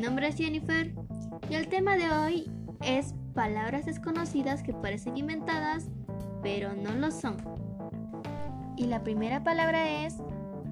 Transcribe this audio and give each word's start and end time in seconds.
nombre 0.00 0.28
es 0.28 0.36
Jennifer 0.36 0.94
y 1.50 1.54
el 1.54 1.68
tema 1.68 1.96
de 1.96 2.10
hoy 2.10 2.50
es 2.80 3.14
palabras 3.34 3.86
desconocidas 3.86 4.62
que 4.62 4.72
parecen 4.72 5.16
inventadas, 5.16 5.88
pero 6.42 6.74
no 6.74 6.92
lo 6.92 7.10
son. 7.10 7.36
Y 8.76 8.86
la 8.86 9.02
primera 9.02 9.42
palabra 9.42 10.04
es 10.06 10.18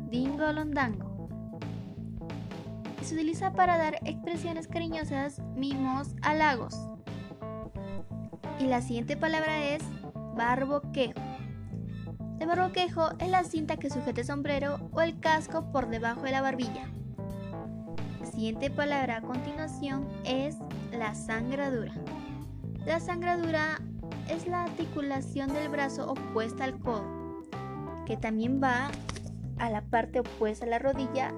dingolondango. 0.09 1.29
Se 3.03 3.15
utiliza 3.15 3.53
para 3.55 3.77
dar 3.77 3.98
expresiones 4.05 4.69
cariñosas, 4.69 5.41
mimos, 5.57 6.15
halagos. 6.23 6.77
Y 8.61 8.66
la 8.66 8.83
siguiente 8.83 9.16
palabra 9.16 9.65
es 9.65 9.83
barboquejo. 10.37 11.20
El 12.38 12.47
barboquejo 12.47 13.11
es 13.19 13.30
la 13.30 13.43
cinta 13.43 13.77
que 13.77 13.91
sujeta 13.91 14.20
el 14.20 14.27
sombrero 14.27 14.91
o 14.93 15.01
el 15.01 15.19
casco 15.19 15.73
por 15.73 15.88
debajo 15.88 16.23
de 16.23 16.30
la 16.30 16.43
barbilla. 16.43 16.88
La 18.37 18.41
siguiente 18.41 18.69
palabra 18.69 19.17
a 19.17 19.23
continuación 19.23 20.07
es 20.27 20.59
la 20.93 21.15
sangradura. 21.15 21.95
La 22.85 23.01
sangradura 23.01 23.81
es 24.29 24.47
la 24.47 24.65
articulación 24.65 25.55
del 25.55 25.71
brazo 25.71 26.12
opuesta 26.12 26.65
al 26.65 26.79
codo, 26.79 27.47
que 28.05 28.19
también 28.19 28.61
va 28.62 28.91
a 29.57 29.71
la 29.71 29.81
parte 29.81 30.21
opuesta 30.21 30.67
a 30.67 30.69
la 30.69 30.79
rodilla. 30.79 31.33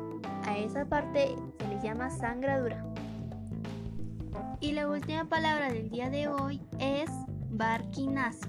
A 0.44 0.58
esa 0.58 0.86
parte 0.86 1.36
se 1.60 1.68
le 1.68 1.80
llama 1.80 2.10
sangradura. 2.10 2.84
Y 4.58 4.72
la 4.72 4.88
última 4.88 5.24
palabra 5.26 5.70
del 5.70 5.90
día 5.90 6.10
de 6.10 6.26
hoy 6.26 6.60
es 6.80 7.08
barquinazo. 7.48 8.48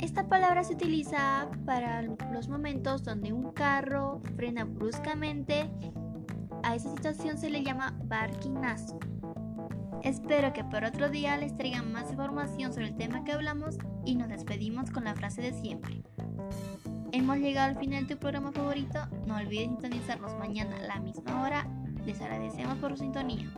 Esta 0.00 0.26
palabra 0.28 0.64
se 0.64 0.74
utiliza 0.74 1.48
para 1.64 2.02
los 2.02 2.48
momentos 2.48 3.04
donde 3.04 3.32
un 3.32 3.52
carro 3.52 4.20
frena 4.34 4.64
bruscamente. 4.64 5.70
A 6.66 6.74
esa 6.74 6.90
situación 6.90 7.38
se 7.38 7.48
le 7.48 7.62
llama 7.62 7.94
barquinazo. 8.06 8.98
Espero 10.02 10.52
que 10.52 10.64
por 10.64 10.82
otro 10.82 11.08
día 11.08 11.36
les 11.36 11.54
traigan 11.54 11.92
más 11.92 12.10
información 12.10 12.72
sobre 12.72 12.88
el 12.88 12.96
tema 12.96 13.22
que 13.22 13.30
hablamos 13.30 13.78
y 14.04 14.16
nos 14.16 14.28
despedimos 14.28 14.90
con 14.90 15.04
la 15.04 15.14
frase 15.14 15.42
de 15.42 15.52
siempre. 15.52 16.02
Hemos 17.12 17.38
llegado 17.38 17.68
al 17.68 17.78
final 17.78 18.08
de 18.08 18.16
tu 18.16 18.20
programa 18.20 18.50
favorito. 18.50 18.98
No 19.28 19.36
olviden 19.36 19.78
sintonizarnos 19.78 20.36
mañana 20.40 20.74
a 20.78 20.88
la 20.88 20.98
misma 20.98 21.44
hora. 21.44 21.68
Les 22.04 22.20
agradecemos 22.20 22.78
por 22.78 22.90
su 22.96 23.04
sintonía. 23.04 23.48